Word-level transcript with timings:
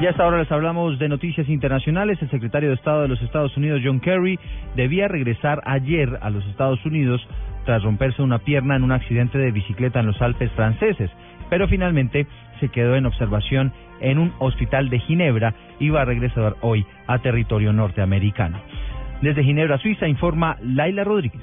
Y 0.00 0.06
hasta 0.06 0.22
ahora 0.22 0.38
les 0.38 0.52
hablamos 0.52 0.96
de 1.00 1.08
noticias 1.08 1.48
internacionales. 1.48 2.18
El 2.22 2.30
secretario 2.30 2.68
de 2.68 2.76
Estado 2.76 3.02
de 3.02 3.08
los 3.08 3.20
Estados 3.20 3.56
Unidos, 3.56 3.80
John 3.84 3.98
Kerry, 3.98 4.38
debía 4.76 5.08
regresar 5.08 5.60
ayer 5.64 6.18
a 6.20 6.30
los 6.30 6.46
Estados 6.46 6.84
Unidos 6.86 7.20
tras 7.64 7.82
romperse 7.82 8.22
una 8.22 8.38
pierna 8.38 8.76
en 8.76 8.84
un 8.84 8.92
accidente 8.92 9.38
de 9.38 9.50
bicicleta 9.50 9.98
en 9.98 10.06
los 10.06 10.22
Alpes 10.22 10.52
franceses, 10.52 11.10
pero 11.50 11.66
finalmente 11.66 12.28
se 12.60 12.68
quedó 12.68 12.94
en 12.94 13.06
observación 13.06 13.72
en 14.00 14.18
un 14.18 14.32
hospital 14.38 14.88
de 14.88 15.00
Ginebra 15.00 15.54
y 15.80 15.90
va 15.90 16.02
a 16.02 16.04
regresar 16.04 16.54
hoy 16.60 16.86
a 17.08 17.18
territorio 17.18 17.72
norteamericano. 17.72 18.60
Desde 19.20 19.42
Ginebra, 19.42 19.78
Suiza, 19.78 20.06
informa 20.06 20.56
Laila 20.62 21.02
Rodríguez. 21.02 21.42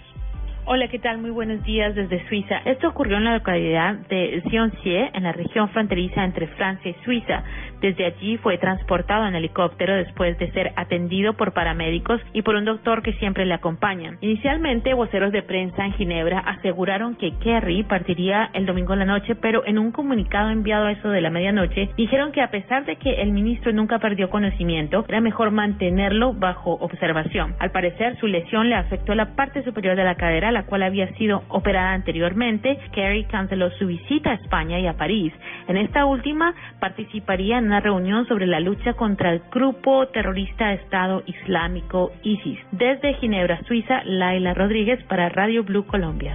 Hola, 0.68 0.88
¿qué 0.88 0.98
tal? 0.98 1.20
Muy 1.20 1.30
buenos 1.30 1.64
días 1.64 1.94
desde 1.94 2.28
Suiza. 2.28 2.58
Esto 2.66 2.88
ocurrió 2.88 3.18
en 3.18 3.26
la 3.26 3.36
localidad 3.36 3.98
de 4.10 4.42
Sioncie, 4.50 5.12
en 5.14 5.22
la 5.22 5.32
región 5.32 5.70
fronteriza 5.70 6.26
entre 6.26 6.48
Francia 6.48 6.90
y 6.90 7.06
Suiza. 7.06 7.44
Desde 7.82 8.06
allí 8.06 8.38
fue 8.38 8.58
transportado 8.58 9.28
en 9.28 9.36
helicóptero 9.36 9.96
después 9.96 10.38
de 10.38 10.52
ser 10.52 10.72
atendido 10.76 11.34
por 11.34 11.54
paramédicos 11.54 12.22
y 12.34 12.42
por 12.42 12.56
un 12.56 12.66
doctor 12.66 13.02
que 13.02 13.14
siempre 13.14 13.46
le 13.46 13.54
acompaña. 13.54 14.18
Inicialmente, 14.22 14.94
voceros 14.94 15.32
de 15.32 15.44
prensa 15.44 15.86
en 15.86 15.94
Ginebra 15.94 16.40
aseguraron 16.40 17.16
que 17.16 17.34
Kerry 17.40 17.84
partiría 17.84 18.50
el 18.54 18.66
domingo 18.66 18.94
en 18.94 19.00
la 19.00 19.06
noche, 19.06 19.36
pero 19.36 19.66
en 19.66 19.78
un 19.78 19.92
comunicado 19.92 20.50
enviado 20.50 20.86
a 20.86 20.92
eso 20.92 21.10
de 21.10 21.22
la 21.22 21.30
medianoche, 21.30 21.90
dijeron 21.98 22.32
que 22.32 22.42
a 22.42 22.52
pesar 22.52 22.86
de 22.86 22.96
que 22.98 23.22
el 23.22 23.32
ministro 23.32 23.72
nunca 23.74 24.00
perdió 24.00 24.30
conocimiento, 24.30 25.06
era 25.08 25.22
mejor 25.22 25.52
mantenerlo 25.52 26.34
bajo 26.34 26.74
observación. 26.74 27.56
Al 27.60 27.72
parecer, 27.72 28.18
su 28.20 28.28
lesión 28.28 28.70
le 28.70 28.76
afectó 28.76 29.16
la 29.16 29.36
parte 29.36 29.64
superior 29.64 29.96
de 29.96 30.04
la 30.04 30.16
cadera, 30.16 30.52
la 30.52 30.66
cual 30.66 30.84
había 30.84 31.08
sido 31.16 31.44
operada 31.50 31.94
anteriormente. 31.94 32.78
Kerry 32.92 33.26
canceló 33.26 33.70
su 33.72 33.88
visita 33.88 34.32
a 34.32 34.36
España 34.36 34.80
y 34.80 34.88
a 34.88 34.94
París. 34.94 35.34
En 35.68 35.78
esta 35.78 36.06
última 36.06 36.54
participaría 36.80 37.58
en 37.58 37.65
una 37.66 37.80
reunión 37.80 38.28
sobre 38.28 38.48
la 38.48 38.60
lucha 38.60 38.94
contra 38.94 39.32
el 39.32 39.42
grupo 39.52 40.08
terrorista 40.08 40.74
Estado 40.74 41.24
Islámico 41.26 42.12
ISIS. 42.24 42.60
Desde 42.72 43.16
Ginebra, 43.16 43.62
Suiza, 43.68 44.04
Laila 44.06 44.54
Rodríguez 44.54 45.04
para 45.06 45.30
Radio 45.30 45.64
Blue 45.64 45.86
Colombia. 45.86 46.34